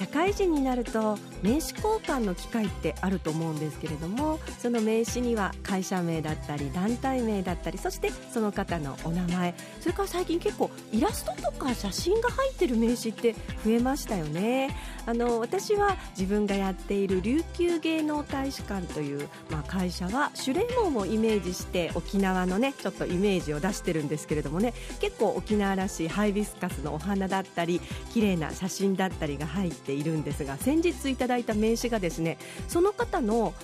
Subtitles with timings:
[0.00, 14.74] 社会人になると名刺交換の機会ってあると思うんですけれどもその名刺には会社名だったり団体名だったりそしてその方のお名前それから最近結構イラストとか写真が入ってる名刺って増えましたよね。
[15.06, 27.80] あの私は自分がやっている琉球芸能大使館という、まあ、会社はシュレモンをイメージして沖縄のねちょっとイメージを出してるんですけれどもね結構沖縄らしいハイビスカスのお花だったり
[28.12, 33.54] 綺麗な写真だったりが入ってているんですが先日いただいた名刺がですねその方の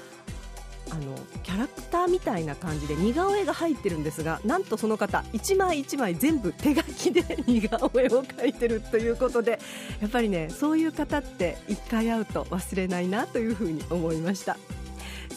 [0.89, 9.59] あのキャラクターみたいな感じで似顔絵が入ってるんですがなんとその方1枚1枚全部手書きで 似顔絵を描いてるということで
[10.01, 14.56] やっぱりねそういう方って1回会うと忘れないなというふうに思いました。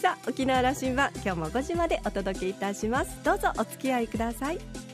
[0.00, 3.18] さあ沖縄羅針は今日も5時までお届けいたします。
[3.24, 4.89] どうぞお付き合いください。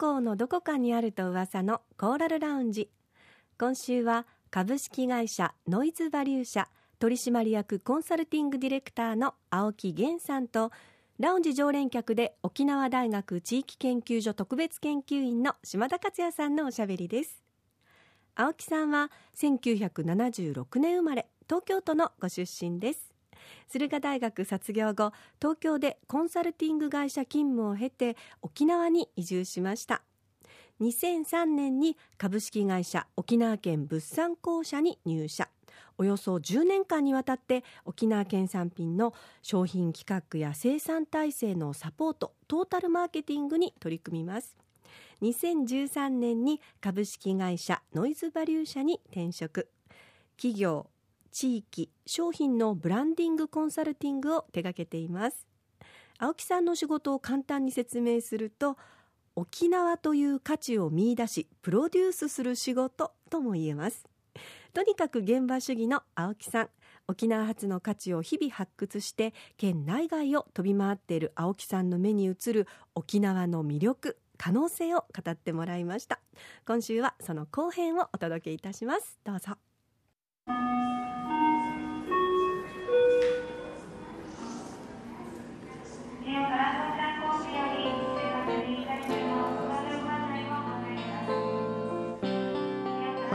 [0.00, 2.88] 港のどこかにあると噂のコーラルラウンジ。
[3.58, 10.72] 今週は株式会社ノイズバリュー社取締役コンサルティングディレクターの青木源さんと
[11.18, 17.44] ラウンジ常連客で沖縄大学地域研究所特別研究員の島田克也さんのおしゃべりです。
[18.34, 23.09] 青木さんは1976年生まれ東京都のご出身です。
[23.68, 30.02] 駿河大学卒業後東京でコンサルティング会社勤務を経て沖縄に移住しました。
[30.80, 35.48] 2003年に株式会社沖縄県物産公社に入社。
[35.98, 44.56] およそ10年間にわたって沖縄県産品の商品企画や生産体制のサポートトータルマーケティングに取り組みます。
[45.20, 49.68] 2013年に株式会社ノイズバリュー社に転職。
[50.38, 50.88] 企業
[51.30, 55.46] 地域商品のブランディングコンサルティングを手掛けています。
[56.18, 58.76] 青木さんの仕事を簡単に説明すると
[59.36, 64.06] 沖縄という価値を見出しプロデュースする仕事とも言えます。
[64.72, 66.70] とにかく現場主義の青木さん
[67.08, 76.20] 沖縄発の価値を日々発掘して県内外を飛び回っている青木さんの目に映る沖縄の魅力可能性を語ってもらいました。
[76.66, 79.18] 今週はその後編をお届けいたします。
[79.24, 79.56] どうぞ。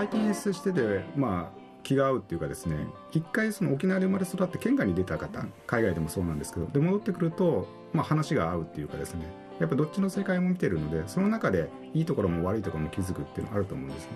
[0.08, 2.76] 拝見しててまあ気が合うっていうかですね
[3.12, 9.26] 一回その沖縄で生まれ育って県外に出た方海外でもそうなんですけどで戻ってくると、まあ、話が合うっていうかですね
[9.60, 14.10] やっぱどっちの世界も見てるのでその中でいいところも悪いところも気づくっていうのがあると思うんですね。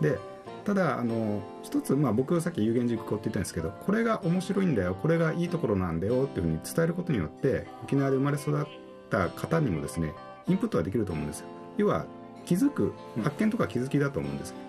[0.00, 0.18] で
[0.64, 8.66] ただあの一つ、まあ、僕さっき有言実行って言ったんですけどこれが面白いんだよこれがいいところなんだよっていうふうに伝えることによって沖縄で生まれ育っ
[9.10, 10.12] た方にもですね
[10.46, 11.46] インプットができると思うんですよ。
[11.78, 12.06] 要は
[12.44, 14.67] 気づく発見とか気づきだと思うんです、うん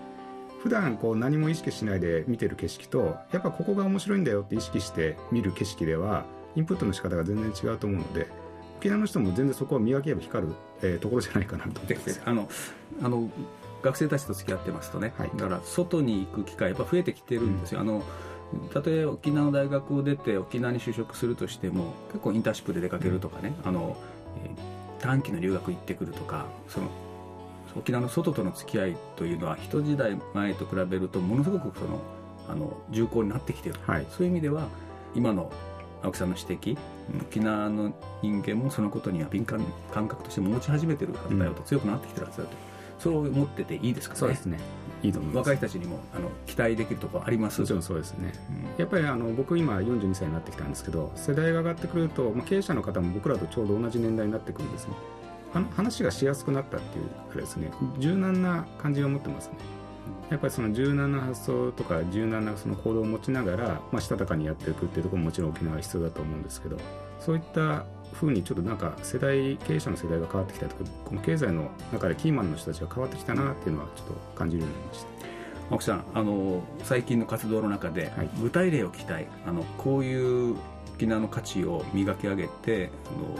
[0.62, 8.26] 普段こう何も意識しないで見てる景色とやっぱここが面白いんだよって意識して見る景色ではインプットの仕方が全然違うと思うので
[8.78, 12.48] 沖縄の人も全然そこは磨けば光る、えー、ところじゃないかなと思ってあの
[13.02, 13.30] あの
[13.82, 18.02] 学生たちと付き合ってますとね、はい、だから外に行く機会やっぱ増えてきてるんですよ、うん、あの
[18.72, 23.96] たとえ沖縄の大学を出て沖縄に就職するとしても結構インターンシップで出かけるとかね、うん、あの、
[24.44, 26.88] えー、短期の留学行ってくるとかその
[27.76, 32.00] 沖縄の外との付き合いというのは人時代前と比べるとものすごくその
[32.48, 34.68] あの重厚になってきている、はい、そういう意味では
[35.14, 35.52] 今の
[36.02, 36.78] 青木さんの指摘
[37.20, 37.92] 沖縄の
[38.22, 42.70] 人間もそのことには敏感感覚として持ち始めてるはずだよと、うん、強くなってきてるはずだと。
[42.98, 44.20] そう思ってていいですかね。
[44.20, 44.58] そうですね。
[45.02, 45.48] いいと思います。
[45.48, 47.60] 若い人たちにもあの期待できるところあります。
[47.60, 54.94] もちろんそうですね、うん、やっぱりあの僕今42歳になってきたんですけど世代が上がってくると、まあ、経営者の方も僕らとちょうど同じ年代になってくるんですね
[55.52, 57.70] 話がしやすくなったっていうかですね。
[57.98, 59.54] 柔軟な感じを持ってますね。
[60.30, 66.76] やっぱりその柔軟な発想とか柔軟なその行動を持ちながら、まあ、したたかにやっていくっていうところももちろん沖縄は必要だと思うんですけど
[67.18, 75.08] そういったふうにちょっとなんか世代経営者の世代が変わってきたとかこの経済の中でキーマンの人たちが変わってきたなっていうのはちょっと感じるようになりました。
[75.70, 78.10] 奥さんあの最近の活動の中で、
[78.42, 79.28] 具体例を聞きたい。
[79.46, 80.56] あのこういう
[80.96, 83.38] 沖縄の価値を磨き上げてあの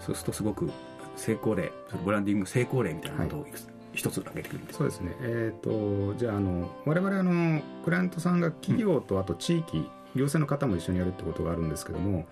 [0.00, 0.70] そうするとすごく
[1.16, 1.72] 成功例
[2.04, 3.46] ブランディング成功例みたいなことを
[3.94, 5.12] 一つ挙げてくるんですそうですね。
[5.22, 9.84] えっ、ー、とじゃああの我々あのクライアントさんが企業とあと地域、うん、
[10.14, 12.26] 行政の方も一緒にやるってことがあるんですけども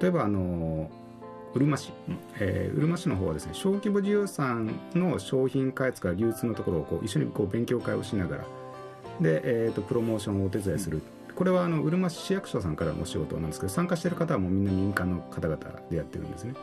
[0.00, 0.90] 例えばあの
[1.54, 8.44] うるま市、うん、えー、うるま市の方はですね小規模事業産の商品開発から流通のところをこう一緒にこう勉強会をしながら
[9.20, 15.56] で、えーと、プロモーションをお手伝いする、うん、これはあのうるま市市役所さんからのお仕事なんですけど参加している方はもうみんな民間の方々
[15.88, 16.54] でやってるんですね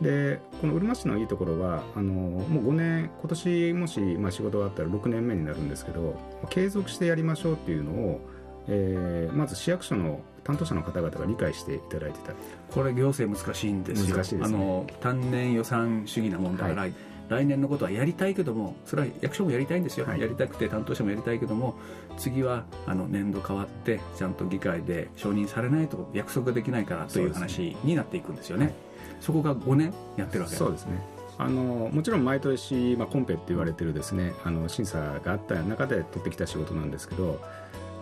[0.00, 6.16] でこのうるま市のいいところはあのもう5年今年もし、まあ、仕事があったら6年目になるんですけど
[6.50, 8.20] 継続してやりましょうっていうのを、
[8.68, 12.32] えー、まず市役所の担当者の方々が理解していただいてた。
[12.70, 14.16] これ行政難しいんですよ。
[14.16, 16.94] 難しいです、ね、あの単年予算主義なもんだから、はい、
[17.28, 21.74] 来年のことはやりたいけどもそれは役所もやりたいんですよ、はい、やりたくて担当者もやりたいけども
[22.16, 28.72] 次はあの年度変わってちゃんと議会で承認されないと約束ができないからという話になっていくんですよね。
[29.20, 31.18] そこが5年やってるわけそうですね。
[31.38, 37.40] あのもちろん毎年、まあ、コンペって言われてるですねあの審査があった中で取ってきた仕事なんですけど、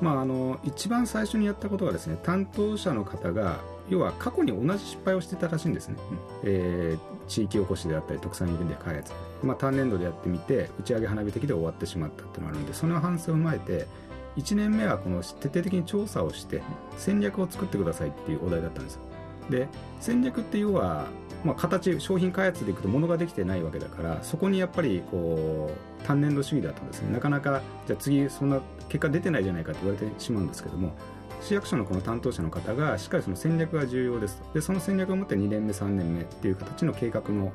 [0.00, 3.58] まあ、あの一番最初にやったことがですね担当者の方が
[3.90, 9.12] 要は過去に同じ失敗をしてたらしいんですね、うん、えー、地域おこしであったり特産イベント開発、
[9.42, 13.86] まあ、単年度でやってみて打ち上げ花火的で終わってしまったっていうのがあるんでその反省を踏まえて
[14.38, 16.62] 1年目はこの徹底的に調査をして
[16.96, 19.02] 戦略を作ってくださいっていうお題だったんですよ
[19.50, 19.68] で
[20.00, 21.06] 戦略って要は、
[21.44, 25.70] まあ、形商品開発でいくと物ができてないわけだからそこにやっぱりこ
[26.02, 27.12] う単年度主義だとですね。
[27.12, 30.92] なかなかじゃあ次そんな結果出てないじゃないかって言われてしまうんですけども
[31.40, 37.52] 市役所のこの担当者の方がしっかりその戦略が重要ですでその戦略を持って2年目3年目っていう形の計画のを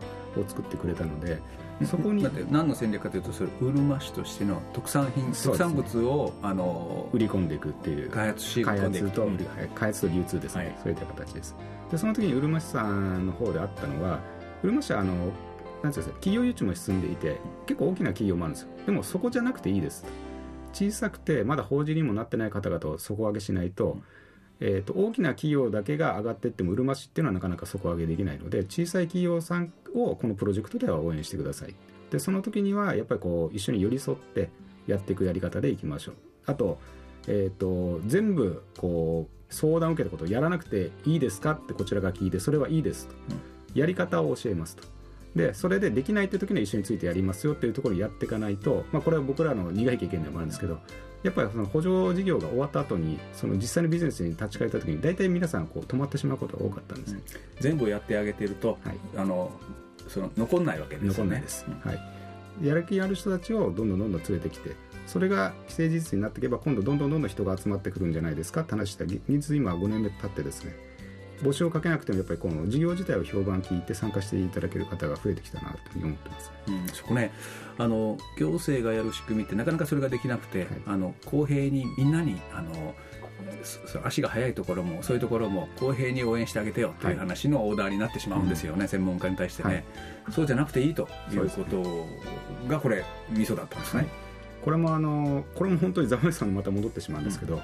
[0.48, 1.40] 作ってくれたので
[1.86, 8.10] そこにだって何の戦略かというとそれうるま市としての特産品、ね、特産物をあの売り込んでいくっていう。
[8.10, 9.28] 開発し開発と、
[9.76, 11.56] 開発と流通ですね、はい、そういった形です。
[11.90, 14.20] でその時にうるま市さんの方であったのは
[14.64, 15.32] うるま市はあのなんてい
[15.84, 18.70] うんですか企業誘致も進んでいて結構大きな企業もあるんですよ。
[18.86, 20.06] でもそこじゃなくていいです
[20.74, 23.98] 小さくてまだ法人にもなってない方々を底上げしないと,、
[24.60, 31.76] えーと、大きな企業だけが上がっていってもうるま市っていうのはなかなか底上げできないので小さい企業さんをこのプロジェクトでは応援してください。
[32.10, 34.50] でその時にはやっぱりこう一緒に寄り添って
[34.88, 36.16] やっていくやり方でいきましょう。
[36.46, 36.80] あと,、
[37.28, 44.84] えーと全部こう相談を受けたことをやらなくていいですかってこちらが聞いてそれはいいですと、うん、やり方を教えますと
[45.36, 50.80] でそれでできないっていう時には一緒についてやりますよっていうところをやっていかないと、まあ、これは僕らの苦い経験でもあるんですけど
[51.24, 57.24] やっぱりその補助事業が終わった後にその実際のビジネスに立ち返った時に大体皆さんこう止まってしまうことが多かったんです、うん、
[57.60, 59.52] 全部やってあげてると、はい、あの
[60.08, 61.18] その残んないわけですよね。
[61.18, 62.68] 残んないです、うん、はい。
[62.68, 64.76] やる気ある人たちをどんどんどんどん連れてきて
[65.08, 70.76] それが既成事実になっていけば今度どんどんどんどん人が集まってくるんじゃないですかって話した人数今5年目経ってですね
[71.42, 77.32] 募集をかけなくてもやっぱりこの事業自体を評判聞いて参加していただける方が増えてきたなと思ってます、うん、そこね。
[77.78, 82.96] あの行政がやる仕組みってなかなかそれができなくて、はい、あの公平にみんなにあの
[84.04, 89.70] 足が速いところもそういうところも公平に応援してあげてよという話のオーダーになってしまうんですよね、はい、専門家に対してね、
[90.24, 92.08] はい、そうじゃなくていいということ
[92.68, 94.10] がこれミソだったんですね、はい、
[94.64, 97.62] これもあのこれも本当にザムさんにまた戻ってしまうんですけど、うん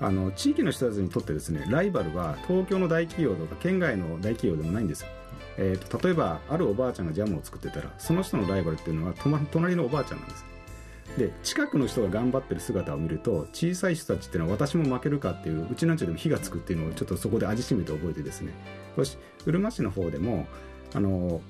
[0.00, 5.08] あの地域の人たちにとってですねライバルは東京の大企業とか県外の大企業でもないんですよ、
[5.56, 9.14] えーと、例えばあるおばあちゃんがジャムを作ってたらその人のライバルっていうのは
[9.50, 10.44] 隣のおばあちゃんなんです。
[11.16, 18.52] で近くの人が頑張ってる姿を見ると小さい人たちっていうのは私も負けるかっていううちなんちでも火がつくっていうのをちょっとそこで味しめて覚えてですね。
[18.96, 20.46] よしうるま市の方でも
[20.94, 21.40] あの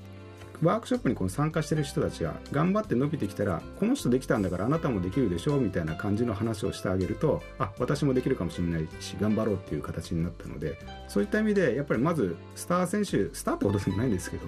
[0.61, 14.47] ワークショップにこの参加してる人たちが頑張って伸びてきたらこの人できたんだからあなたもできるでしょみたいな感じの話をしてあげるとあ私もできるかもしれないし頑張ろうっていう形になったのでそういった意味でやっぱりまずスター選手スターってことでもないんですけど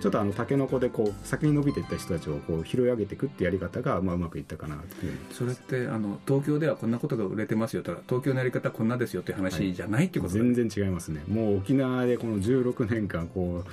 [0.00, 5.18] ちょっとあのタケノコでこう先に伸びていった人たちをこう拾い上げていくってやり方がまあうまくいったかなという。
[5.30, 11.22] それってあの東京ではこんなことが売れてますよとか東京のやり方こんなですよっていう話じゃないってこと、はい、全然違いますね。
[11.28, 13.68] もう沖縄でこの16年間こう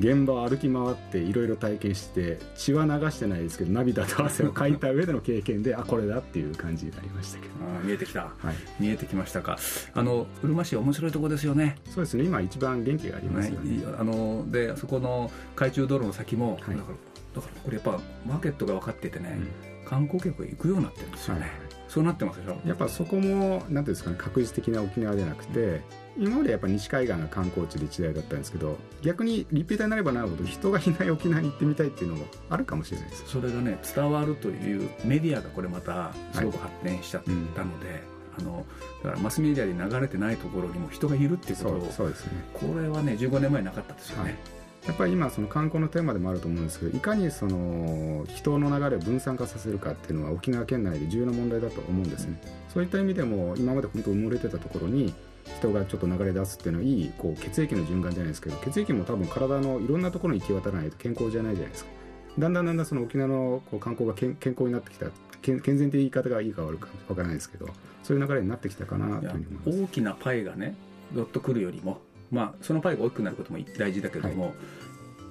[0.00, 7.54] 現場を歩き回っていろいろ体験して血は流してないですけど涙と汗をかいた上での経験であこれだっていう感じになりましたけど。
[7.60, 9.58] あ見えてきた、はい、見えてきましたか。
[9.94, 11.76] あのうるま市面白いとこですよね。
[11.86, 12.24] そうですね。
[12.24, 19.38] 今一番元気がありますよね、はい、あのでそこの海中道路の先も、はい、だからだからこれやっぱマーケットが分かっててね、
[19.82, 22.56] うん、観光客が行くようになってるんですよね、はいそうなってますでしょ？
[22.64, 25.82] やっぱそこも何ていうんですかね確実的な沖縄ではなくて
[26.16, 37.30] 今までやっぱ西海岸が観光地で時代だったんですけど逆にリピーターになればなるほど人がいない沖縄に行ってみたいっていうのもあるかもしれないですそれがね伝わるというメディアがこれまたすごく発展しちゃった
[37.64, 38.00] ので、はい。
[38.38, 38.66] うん、あの
[39.02, 52.40] だからマスメディアに流れてないところにも人がいるっていうことをそうです、ね、これはね15年前なかったですよね、はいやっぱり今その観光のテーマでもあると思うんですけどいかにその人の流れを分散化させるかっていうのは沖縄県内で重要な問題だと思うんですね。
[52.72, 55.12] そういった意味でも今まで本当埋もれてたところに
[55.58, 61.90] 人がちょっと流れ出すっていうのはいいこう血液の循環じゃないですけど血液も多分体のいろんなところに行き渡らないと健康じゃないじゃないですか。
[62.38, 65.06] だんだんだんだんその沖縄のこう観光が健康になってきた
[65.42, 67.68] 健全って言い方がいいか悪いか分からないですけど
[68.02, 69.82] そういう流れになってきたかなというふうに思います。
[69.82, 70.74] 大きなパイがね
[71.12, 74.50] どっとくるよりもまあそのパイが大きくなることも大事だけども、は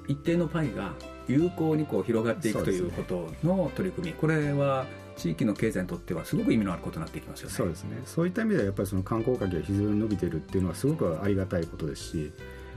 [0.07, 0.93] い、一定のパイが
[1.27, 7.55] 有効にこう広がっていくということの取り組み、これは地域の経済にとってはすごく意味のあることになっていきますよね。
[7.55, 8.01] そうですね。
[8.05, 12.31] そういった意味ではやっぱりその観光客が非常に伸びてるっていうのはすごくありがたいことですし、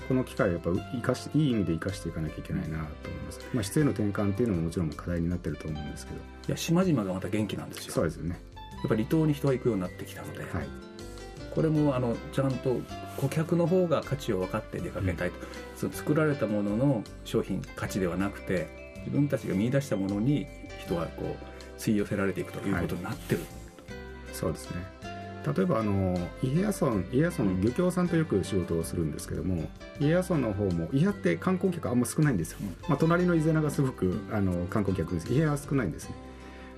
[0.08, 3.40] この機会をやっぱ生かしいい意味で生かしていかなきゃいけないなと思います。
[3.54, 6.18] まあ質への転換っていうのももちろん課題になってると思うんですけど。
[6.18, 7.92] いや島々がまた元気なんですよ。
[7.92, 8.40] そうですよね。
[8.82, 10.48] やっぱり離島に人が行くようになってきたので、はい、
[11.54, 12.80] これもあのちゃんと
[13.16, 20.46] 顧客の方が価値を分かって出かけたいと、うん、その作られたものの商品価値ではなくて自分たちが見出したものに
[20.84, 24.76] 人がこう吸い寄せられていくということになってる、はい、そうですね。
[25.56, 29.68] 例えばあの伊平屋村伊平屋村の漁協さんとよく仕事をするんですけども
[29.98, 35.26] 伊平屋村の方も伊平って観光客あんま少ないんですよ、うん、まあ、隣の伊是名がすごくあの観光客です。
[35.26, 36.14] 伊平屋は少ないんですね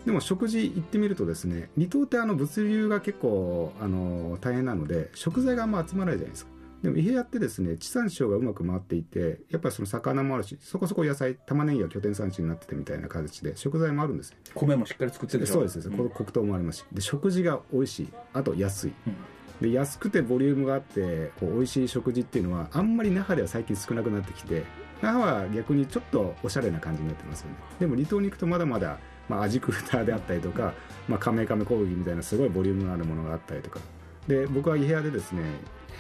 [0.05, 6.55] でも食事行ってみるとですね離島ってあの物流が結構あの大変なので食材があんま集まらないじゃないですか。
[6.83, 16.85] でも伊平屋ってですね地産地消がうまく回っていてやっぱりその魚もあるしそこそこ野菜玉ねぎが拠点産地になっててみたいな形で食材もあるんです米もしっかり作ってるそうです、うん、黒糖もありますし。
[16.93, 18.09] で食事が美味しい。
[18.35, 19.17] あと安い、うん。
[19.63, 24.65] で安くてボリュームがあってこう美味しい食事っていうのはあんまり那覇では最近少なくなってきて
[25.01, 27.57] 那覇は逆にちょっとおしゃれな感じになってますよね。
[27.81, 30.75] でも離島に行くとまだまだ、まあ、アジクルターであったりとか、
[31.09, 33.81] まあ、カメカメコブギみたいなすごいボリュームのあるものがあったりとか。
[34.29, 35.43] で僕は伊平屋でですね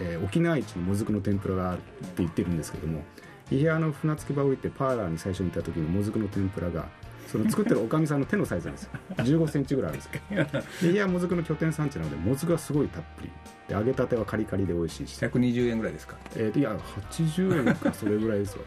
[0.00, 3.04] えー、沖縄一のもずくの天ぷらがあるって言ってるんですけども
[3.49, 6.88] 伊平屋の船着き場を降りてパーラーに最初に行った時のもずくの天ぷらが
[7.28, 8.90] その作ってるおかみさんの手のサイズなんですよ。
[9.19, 13.31] 1 5ンチぐらいあるんですけど伊平屋もずくの拠点産地なのでもずくがすごいたっぷり。
[13.69, 15.25] で揚げたてはカリカリで美味しいし。
[15.25, 16.16] 120円ぐらいですか？
[16.35, 16.76] えー、いや
[17.11, 18.64] 80円かそれぐらいですよ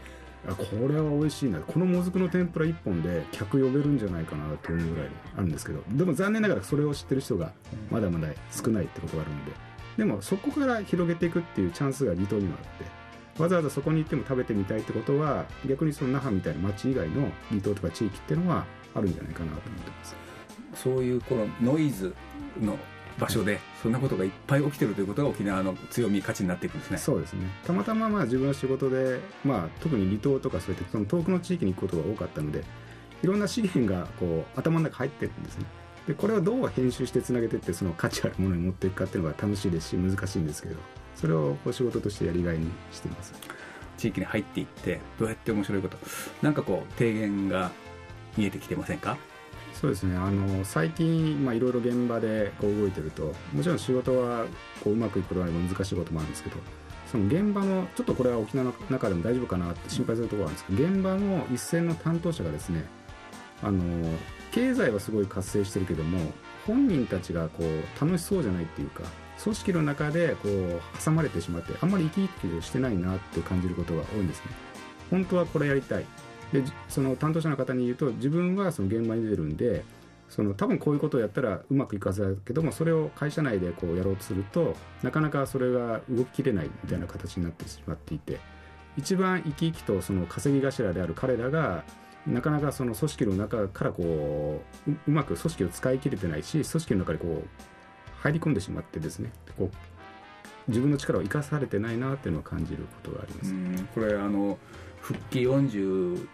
[0.54, 1.60] これは美味しいな。
[1.60, 7.52] このもずくの天ぷら1本で客呼べるんじゃないかなと思うぐらいあるんですけどでも残念ながらそれを知ってる人が
[7.90, 9.52] まだまだ少ないってことがあるんで
[9.98, 18.64] でもそこから広げていくっていうチャンスが離島にもあってわざわざそこに行っても食べてみたいってことは逆にその那覇みたいな町以外の離島とか地域っていうのは
[18.94, 20.16] あるんじゃないかなと思ってます。
[20.74, 22.14] そういうこのノイズ
[22.60, 22.76] の
[23.18, 26.98] 場所でそんなことがいっぱい起きてるということが沖縄の強み価値になっていくんですね。
[26.98, 27.46] そうですね。
[27.66, 32.62] たまたままあ自分の仕事で、まあ、特に離島とかそういったその遠くの地域に行くことが多かったので
[33.22, 35.64] いろんな資源がこう頭の中入ってるんですね。
[36.06, 40.76] でこれをどう編集してつなげていってその価値あるものに持っていくかっていうのが楽しいですし難しいんですけど
[41.16, 43.34] それをお仕事としてやりがいにしています。
[43.98, 45.98] 地域に入っていってどうやって面白いこと
[46.40, 47.72] なんかこう提言が
[48.36, 49.18] 見えてきてませんか？
[49.80, 50.16] そうですね。
[50.16, 54.44] あの最近いろいろ現場でこう動いてるともちろん仕事は
[54.82, 56.56] こううまくいくことが難しいこともあるんですけど
[57.10, 62.86] その現場のちょっとこれは沖縄の中でも大丈夫かなって心配するところなんですけど現場の一線の担当者がですね
[63.62, 63.82] あの
[64.50, 66.32] 経済はすごい活性してるけども
[66.66, 69.04] 本人たちがこう楽しそうじゃないっていうか
[69.40, 74.50] 組織の中でこう挟まれてしまってあんまり生き生きしてないなって感じることが多いんですね。
[75.10, 76.04] 本当はこれやりたい。
[76.52, 79.84] でその担当者の方に言うと自分はその現場に出るんで
[80.28, 88.38] その多分こういうことをやったらうまくいかずだけどもそれを会社内でこうやろうとするとなかなかそれが動ききれないみたいな形になってしまっていて
[88.96, 91.84] 一番生き生きとその稼ぎ頭である彼らが
[92.26, 97.48] なかなかその組織の中からこううまく組織を使い切れてないし組織の中にこう
[98.20, 99.76] 入り込んでしまってですねこう
[100.68, 103.54] 自分の力を生かされてないなっていうのを感じることがあります。
[103.94, 104.58] これあの
[105.00, 106.28] 復帰46、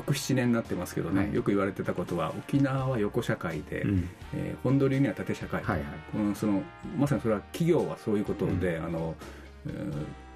[0.00, 6.62] 7年になってますけどね、はい、よく言われてたことは沖縄は横社会で、うん、えー、本土流には縦社会、はいはい、このその
[6.96, 9.14] まさにそれは企業はそういうことで、うん、あの、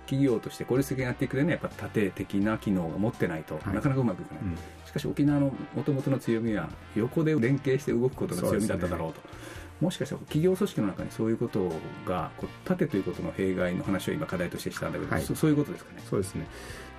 [0.07, 9.21] 企業として効率的にやっていくでねやっぱ縦的な機能が持ってないと、はい、なかなかうまくいかない、うん、しかし沖縄のもともとの強みは横で連携して動くことが強みだっただろうと。
[9.81, 11.71] もしかしたら企業組織の中にそういうこと
[12.05, 16.03] がこう縦ということの弊害の話を今課題としてしたんだけど、はい、そそういうことですかね。
[16.09, 16.47] そうですね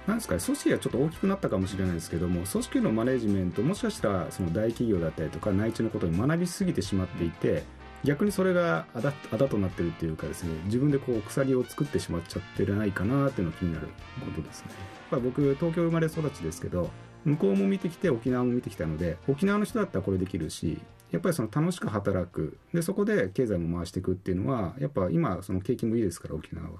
[0.07, 7.63] なんですかね組織がちょっと大きくなったかもしれないですけども組織のマネジメントもしかしたらその大企業だったりとか内地のことに学びすぎてしまっていて、
[8.03, 13.87] 逆にそれがあだあだとなってるっていうかですね自分でこう鎖を作ってしまっちゃってないかなっていうのが気になる
[14.25, 14.67] ことですね。
[15.11, 16.89] やっぱ僕東京生まれ育ちですけど
[17.25, 20.79] 向こうも見てきて沖縄も見てきたので沖縄の人だったらこれできるし
[21.11, 22.57] やっぱりその楽しく働く。
[22.73, 26.79] でそこで経済も回していくっていうのはやっぱ今その景気もいいですから沖縄は。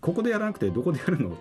[0.00, 1.36] ここでやらなくてどこでやるの？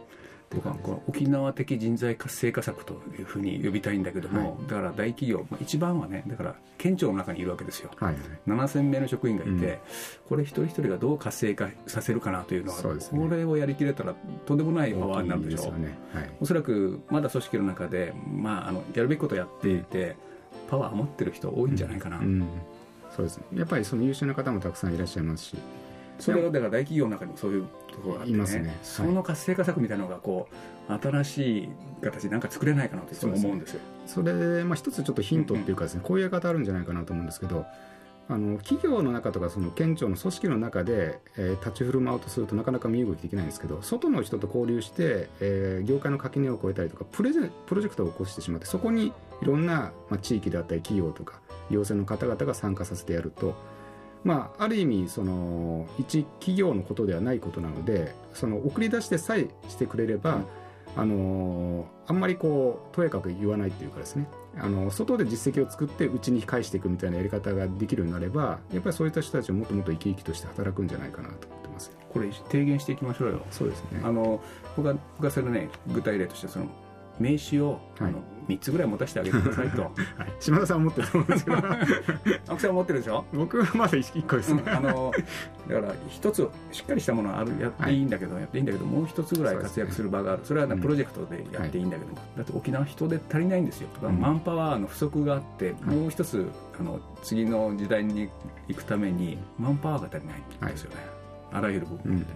[0.55, 9.59] 僕はこの沖縄的人材活性化策というふうに呼びたいんだけども、はい、だから大企業、まあ、一番はねだから県庁の中にいるわけですよ、はいはい、7000名の職員がいて、うん、
[10.29, 15.97] これ一人一人がどう活性化させるかなというのは、ね、これをやりきれたらとんでもないパワーになるでしょう、ね。
[16.13, 20.15] はい、おそらくまだ組織の中で、まあ、あのやるべきことをやっていて、
[20.69, 22.23] パワー持ってる人多いんじゃないかな、うん。
[22.23, 22.47] うん、
[23.15, 23.43] そうですね。
[23.53, 25.57] やっぱりその優秀な方もたくさんいらっしゃいますし
[26.19, 30.47] それはだから大企業の中にもそういうところがあって、ね、いますね、その活性化策みたいなのがこ
[30.89, 31.69] う新しい
[32.01, 33.81] 形なんか作れないかなと思うんですよ。
[34.05, 37.65] それで、まあ、一つちょっとヒントっていうかですね、こういう方あるんじゃないかなと思うんですけど
[38.27, 53.55] あの企業の中とかその県庁の組織の中で、えー、立ち振る舞おうとするとなかなか身動きできないんですけど外の人と交流して、えー、業界の垣根を越えたりとかプレゼプロジェクトを起こしてしまってそこにいろんな、まあ、地域であったり企業とか行政の方々が参加させてやると
[54.25, 60.41] まあ、ある意味その一企業のことではないことなのでその送り出してさえしてくれれば、
[60.97, 64.27] あのあんまりこうとやかく言わないっていうかですね。
[64.57, 71.91] あの外で実績を作ってうちに返していくみたいなやり方ができるようになればやっぱりそういった人たちをもっともっと生き生きとして働くんじゃないかなと思ってます。
[72.11, 73.41] これ提言していきましょうよ。
[73.51, 74.01] そうですね。
[74.03, 74.41] あの
[74.75, 76.65] 僕は僕はそれね具体例としてその
[77.19, 79.93] 名刺を、はい、あの3つぐらい持たせてあげてくださいと、 はい、
[80.39, 81.57] 島田さん持ってると思うんですけど
[82.47, 83.25] 青木さん持ってるでしょ？
[83.33, 85.11] 僕はまだ1個ですね、うん、あの
[85.67, 90.41] だから一つしっかりしたものはあるやっていいんだけど、はい、やっていいんだけどもう一つぐらい活躍する場がある。
[90.43, 96.47] そ,、れは、ね、プロジェクトでやっていいんだけども、だって沖縄人で足りないんですよ、うん、マンパワーの不足があって、もう一つ
[96.79, 98.29] あの次の時代に
[98.67, 100.97] 行くためにマンパワーが足りないんですよね、
[101.51, 102.31] あらゆる部分で、こ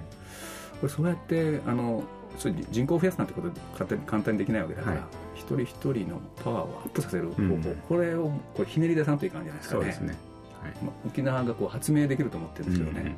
[0.84, 2.04] れそうやってあの
[2.40, 5.06] それ人口を増やすなんてことで簡単にできないわけだから、はい、
[5.36, 9.82] 一人一人のパワーをアップさせる方法、うん、これをこれひねり出さんといかんじゃないですかね。
[9.82, 10.18] そうですね。
[10.64, 10.72] はい。
[10.84, 13.16] まあ、沖縄がこう発明できると思ってるんですけどね。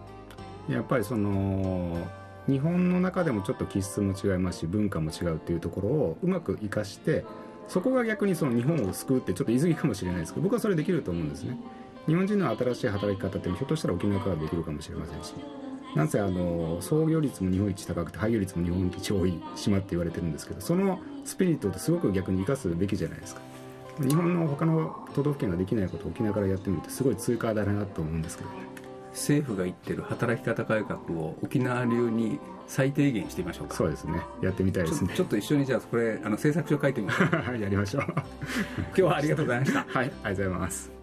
[0.69, 1.97] うん、やっぱりその
[2.47, 7.23] 日本の中でもちょっと気質も違いますし文化も違うっていうところをうまく生かして
[7.67, 11.57] そこが逆にその日本を救うってちょっと言い過ぎかもしれないですけど僕はそれできると思うんですね。
[12.07, 15.35] 日本人の新しい働き方ってひょっとしたら沖縄からできるかもしれませんし
[15.95, 23.41] なんせあの創業率も日本一高くて廃業率も日本一多い島って言われてるんですけどそのスピリットってすごく逆に生かすべきじゃないですか。
[23.99, 28.55] 日本の他の都道府県ができないことを沖縄からやってみるとすごい通過だなと思うんですけどね。
[29.11, 33.75] 政府が言ってる働き方改革を沖縄流に最低限してみましょうか。
[33.75, 34.21] そうですね。
[34.41, 35.13] やってみたいですね。
[35.13, 37.59] ちょっと一緒にじゃあこれあの政策書書いてみましょう。
[37.59, 38.03] やりましょう。
[38.05, 39.79] 今日はありがとうございました。
[39.79, 41.00] はいありがとうございます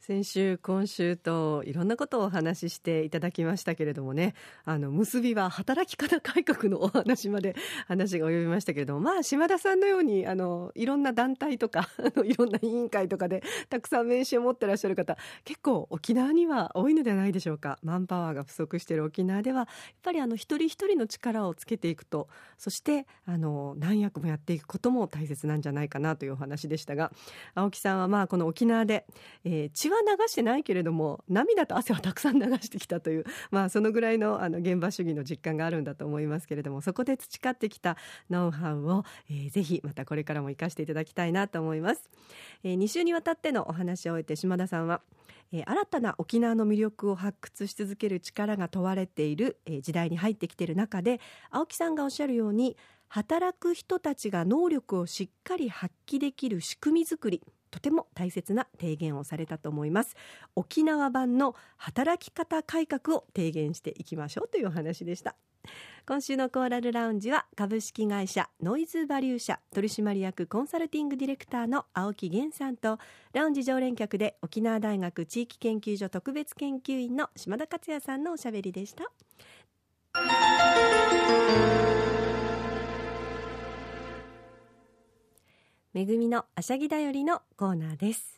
[0.00, 4.34] 先週今週といろんなことをお話ししていただきましたけれどもね。
[4.64, 7.56] あの結びは働き方改革のお話まで
[7.88, 9.00] 話が及びましたけれども。
[9.00, 17.78] まあ島田さんのようにあのいろんな団体とか あのいろんな委員会とかでたくさん名刺を持ってらっしゃる方結構沖縄には多いのではないでしょうか。
[17.82, 19.66] マンパワーが不足している沖縄ではやっ
[20.02, 22.28] ぱりあの一人一人の力をつけていくと
[22.58, 27.10] そしてあの何役もやっていくことも大切なんじゃないかなというお話でしたが
[27.54, 29.06] 青木さんはまあこの沖縄で、
[29.44, 37.96] えー、血は流してないけれども涙と汗はたくさん流してきたという、 まあ、そのぐらいのあの現場主義の実感があるんだと思いますけれどもそこで培ってきた
[38.30, 42.10] ノウハウを、えー、ぜひまたこれからも生かしていただきたいなと思います、
[42.64, 45.00] えー、2週にわたってのお話を終えて島田さんは
[45.52, 51.20] え、新たな沖縄の魅力を発掘し続ける力が問われている、え、時代に入ってきている中で
[51.50, 52.76] 青木さんがおっしゃるように
[53.08, 60.16] 働く人たちが能力をしっかり発揮できる仕組みづくりとても大切な提言をされたと思います。
[60.54, 65.36] 沖縄版の働き方改革を提言していきましょうというお話でした。
[66.06, 72.98] 今週のコーラルラウンジは株式会社ノイズバリュー社取締役コンサルティングディレクターの青木源さんと
[73.32, 79.10] ラウンジ常連客で沖縄大学地域研究所特別研究員の島田克也さんのおしゃべりでした。
[85.96, 88.35] めぐみのあしゃぎだよりのコーナーです。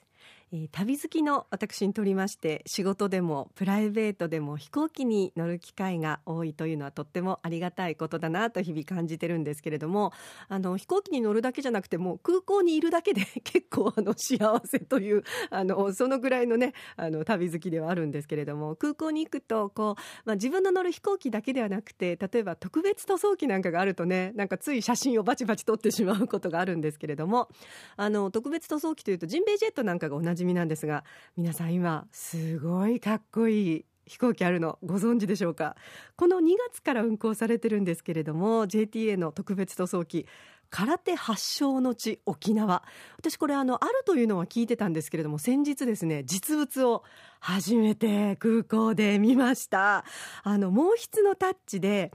[0.50, 10.12] えー、旅好きの私にとりまして仕事でもプライベートでも飛行機に乗る機会が多いというのはとってもありがたいことだなと日々感じてるんですけれども
[10.48, 27.50] あの飛行機に乗るだけじゃなくても空港にいるだけで結構あの幸せという あのそのぐらいのねあの旅好きではあるんですけれども空港に行くとこう、まあ、自分の乗る飛行機だけではなくて例えば特別塗装機なんかがあるとねなんかつい写真をバチバチ撮ってしまうことがあるんですけれども
[27.98, 31.04] あの特別塗装機というとジンベイジェットなんかが同じじみなんですが
[31.36, 35.76] 皆さん今すごいかっこいい飛行機あるのご存知でしょうか？
[36.16, 40.26] この2月から運航されてるんですけれども JTA の特別塗装機
[40.70, 42.82] 空手発祥の地沖縄。
[43.18, 47.04] 私これあのあるというのは聞いてたんですけれども先日ですね実物を
[47.40, 50.04] 初めて空港で見ました。
[50.42, 52.12] あの毛筆のタッチで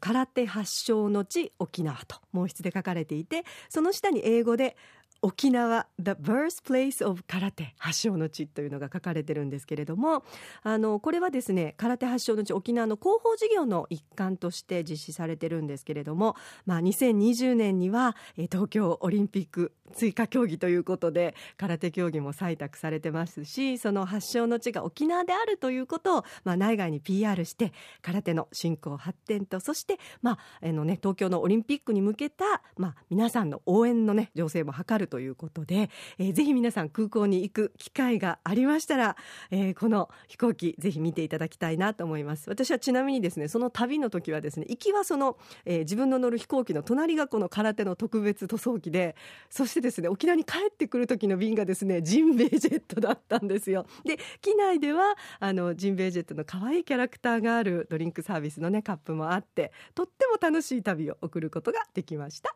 [0.00, 4.76] 空手発祥の地沖縄と毛筆で書かれていてその下に英語で
[5.22, 10.24] 沖縄 The Birthplace of 空手発祥の地というのが書かれてるんですけれども
[10.62, 32.44] あのこれはですね空手発祥の地沖縄の広報事業の一環として実施されてるんですけれども、まあ、2020年には東京オリンピック追加競技ということで空手競技も採択されてますしその発祥の地が沖縄であるということを、まあ、内外に PR して空手の振興発展とそして、まああのね、東京のオリンピックに向けた、
[32.76, 39.16] まあ、皆さんの応援の、ね、情勢も図るということで、えー、ぜひ皆さん空港に行く機会がありましたら、
[39.50, 42.48] えー、この飛行機ぜひ見ていただきたいなと思います。
[42.48, 49.16] 私はちなみにですねその旅の時はですね行きはその、えー、自分の乗る飛行機の隣がこの空手の特別塗装機で
[49.50, 53.86] そしてですね沖縄に帰ってくる時の便がですねジンベエジェットだったんですよ。
[54.04, 62.54] で機内ではあのジンベエジェットの可愛いキャラクターがあるドリンクサービスのねカップもあってとっても楽しい旅を送ることができました。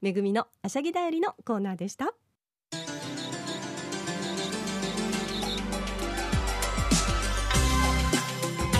[0.00, 1.89] めぐみのあしゃぎだよりのコーナーでした。
[1.98, 2.06] ラ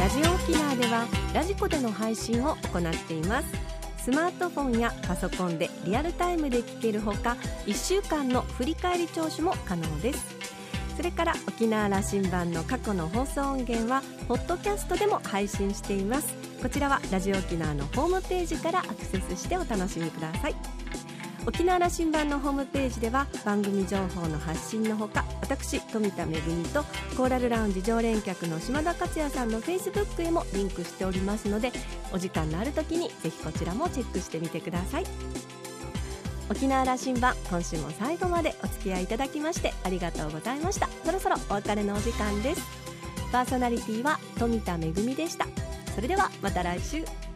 [0.08, 3.48] ジオ沖縄ではラジコでの配信を行っています。
[3.98, 10.38] スマートフォンやパソコンでリアルタイムで聞けるほか1週間の振り返り聴取も可能です。
[10.96, 16.34] それから沖縄羅針盤の過去の放送音源はポッドキャストでも配信しています。
[16.62, 20.54] こちらはラジオ沖縄のホームページからアクセスしてお楽しみください。
[21.46, 26.26] 沖縄羅針盤のホームページでは番組情報の発信のほか私富田恵
[26.72, 26.84] と
[27.16, 31.72] コーラルラウンジ常連客の島田克也さんのフェイスブックへもリンクしておりますので
[32.12, 35.04] お時間のある時にぜひこちらもチェックしてみてください。
[36.50, 40.88] 沖縄羅針盤今週も最後までお付き合いいただきましてありがとうございました。
[41.04, 42.62] そろそろお別れのお時間です。
[43.30, 45.46] パーソナリティは富田恵でした。
[45.94, 47.29] それではまた来週。